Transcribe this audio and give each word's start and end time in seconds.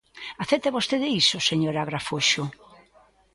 ¿Acepta 0.43 0.75
vostede 0.77 1.07
iso, 1.21 1.37
señora 1.49 1.79
Agrafoxo? 1.81 2.43